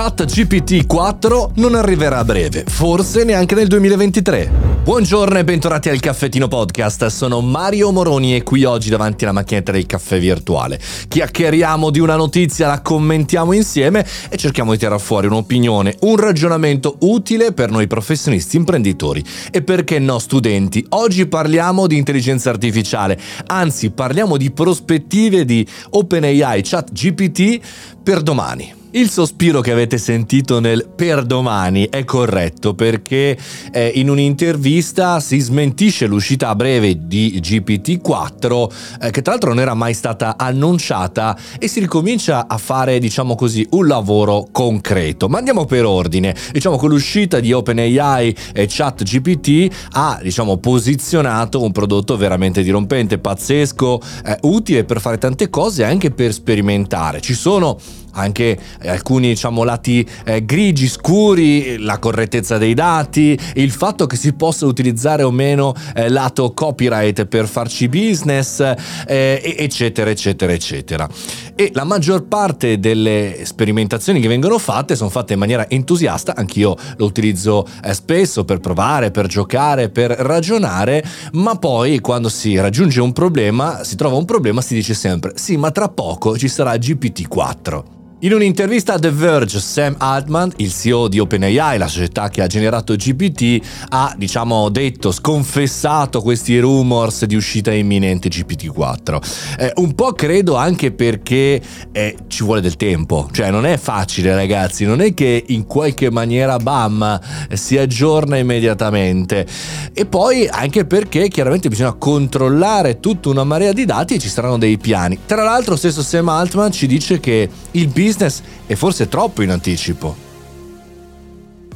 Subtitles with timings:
[0.00, 4.48] ChatGPT 4 non arriverà a breve, forse neanche nel 2023.
[4.84, 9.72] Buongiorno e bentornati al Caffettino Podcast, sono Mario Moroni e qui oggi davanti alla macchinetta
[9.72, 10.78] del caffè virtuale.
[11.08, 16.98] Chiacchieriamo di una notizia, la commentiamo insieme e cerchiamo di tirare fuori un'opinione, un ragionamento
[17.00, 20.86] utile per noi professionisti imprenditori e perché no studenti.
[20.90, 27.60] Oggi parliamo di intelligenza artificiale, anzi parliamo di prospettive di OpenAI ChatGPT
[28.00, 28.76] per domani.
[28.92, 33.36] Il sospiro che avete sentito nel per domani è corretto perché
[33.70, 38.70] eh, in un'intervista si smentisce l'uscita a breve di GPT-4
[39.02, 43.34] eh, che tra l'altro non era mai stata annunciata e si ricomincia a fare diciamo
[43.34, 45.28] così un lavoro concreto.
[45.28, 46.34] Ma andiamo per ordine.
[46.50, 54.00] Diciamo che l'uscita di OpenAI e ChatGPT ha diciamo posizionato un prodotto veramente dirompente, pazzesco,
[54.24, 57.20] eh, utile per fare tante cose e anche per sperimentare.
[57.20, 57.78] Ci sono
[58.18, 64.32] anche alcuni diciamo, lati eh, grigi, scuri, la correttezza dei dati, il fatto che si
[64.34, 68.60] possa utilizzare o meno eh, lato copyright per farci business,
[69.06, 71.08] eh, eccetera, eccetera, eccetera.
[71.54, 76.76] E la maggior parte delle sperimentazioni che vengono fatte sono fatte in maniera entusiasta, anch'io
[76.96, 83.00] lo utilizzo eh, spesso per provare, per giocare, per ragionare, ma poi quando si raggiunge
[83.00, 86.74] un problema, si trova un problema, si dice sempre sì, ma tra poco ci sarà
[86.74, 87.82] GPT-4.
[88.20, 92.48] In un'intervista a The Verge, Sam Altman, il CEO di OpenAI, la società che ha
[92.48, 99.20] generato GPT, ha, diciamo, detto, sconfessato questi rumors di uscita imminente GPT-4.
[99.60, 104.34] Eh, un po' credo anche perché eh, ci vuole del tempo, cioè non è facile
[104.34, 107.20] ragazzi, non è che in qualche maniera, bam,
[107.52, 109.46] si aggiorna immediatamente.
[109.92, 114.58] E poi anche perché chiaramente bisogna controllare tutta una marea di dati e ci saranno
[114.58, 115.20] dei piani.
[115.24, 119.50] Tra l'altro stesso Sam Altman ci dice che il business business è forse troppo in
[119.50, 120.27] anticipo.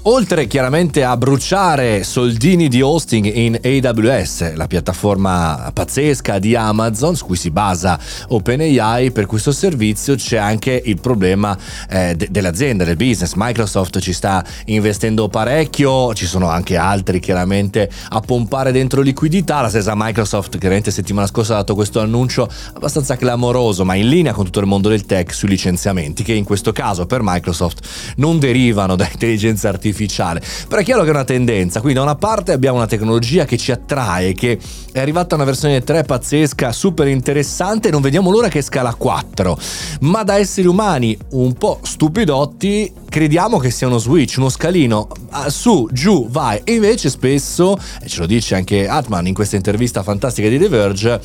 [0.06, 7.24] Oltre chiaramente a bruciare soldini di hosting in AWS, la piattaforma pazzesca di Amazon su
[7.24, 7.96] cui si basa
[8.26, 11.56] OpenAI, per questo servizio c'è anche il problema
[11.88, 13.34] eh, de- dell'azienda, del business.
[13.36, 19.60] Microsoft ci sta investendo parecchio, ci sono anche altri chiaramente a pompare dentro liquidità.
[19.60, 24.32] La stessa Microsoft chiaramente settimana scorsa ha dato questo annuncio abbastanza clamoroso, ma in linea
[24.32, 27.86] con tutto il mondo del tech sui licenziamenti, che in questo caso per Microsoft
[28.16, 30.42] non derivano da intelligenza artificiale artificiale.
[30.66, 33.56] Però è chiaro che è una tendenza, quindi da una parte abbiamo una tecnologia che
[33.56, 34.58] ci attrae, che
[34.90, 39.58] è arrivata una versione 3 pazzesca, super interessante, non vediamo l'ora che scala 4,
[40.00, 45.50] ma da esseri umani un po' stupidotti crediamo che sia uno switch, uno scalino, ah,
[45.50, 50.02] su, giù, vai, e invece spesso, e ce lo dice anche Atman in questa intervista
[50.02, 51.20] fantastica di The Verge,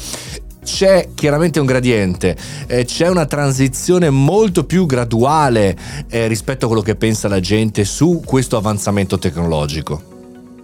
[0.67, 2.35] c'è chiaramente un gradiente,
[2.67, 5.78] eh, c'è una transizione molto più graduale
[6.09, 10.16] eh, rispetto a quello che pensa la gente su questo avanzamento tecnologico.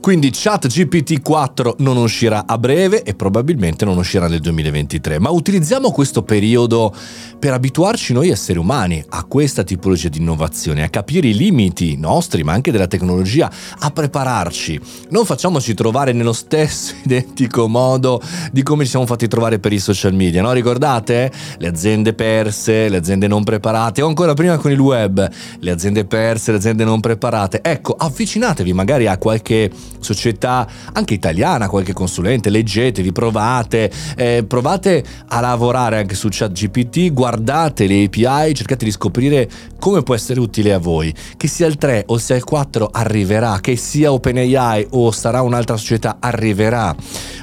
[0.04, 5.92] Quindi ChatGPT 4 non uscirà a breve e probabilmente non uscirà nel 2023, ma utilizziamo
[5.92, 6.94] questo periodo
[7.40, 12.44] per abituarci noi esseri umani a questa tipologia di innovazione, a capire i limiti nostri,
[12.44, 13.50] ma anche della tecnologia,
[13.80, 14.78] a prepararci.
[15.12, 18.22] Non facciamoci trovare nello stesso identico modo
[18.52, 20.52] di come ci siamo fatti trovare per i social media, no?
[20.52, 21.32] Ricordate?
[21.60, 26.04] Le aziende perse, le aziende non preparate, o ancora prima con il web, le aziende
[26.04, 27.62] perse, le aziende non preparate.
[27.64, 35.40] Ecco, avvicinatevi magari a qualche società anche italiana, qualche consulente, leggetevi, provate, eh, provate a
[35.40, 39.50] lavorare anche su ChatGPT, guardate le API, cercate di scoprire
[39.80, 41.14] come può essere utile a voi.
[41.36, 45.78] Che sia il 3 o sia il 4 arriverà, che sia OpenAI o sarà un'altra
[45.78, 46.96] società arriverà.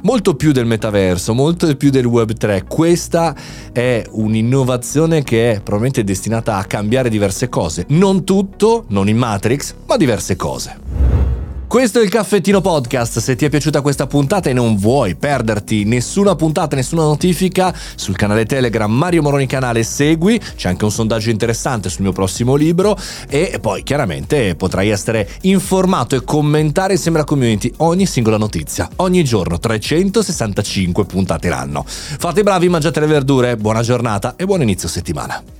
[0.02, 2.64] Molto più del metaverso, molto più del Web 3.
[2.66, 3.34] Questa
[3.72, 7.84] è un'innovazione che è probabilmente destinata a cambiare diverse cose.
[7.88, 10.89] Non tutto, non in Matrix, ma diverse cose.
[11.70, 13.20] Questo è il Caffettino Podcast.
[13.20, 18.16] Se ti è piaciuta questa puntata e non vuoi perderti nessuna puntata, nessuna notifica, sul
[18.16, 20.40] canale Telegram Mario Moroni Canale segui.
[20.56, 22.98] C'è anche un sondaggio interessante sul mio prossimo libro.
[23.28, 28.88] E poi chiaramente potrai essere informato e commentare insieme alla community ogni singola notizia.
[28.96, 31.84] Ogni giorno 365 puntate l'anno.
[31.86, 35.59] Fate i bravi, mangiate le verdure, buona giornata e buon inizio settimana.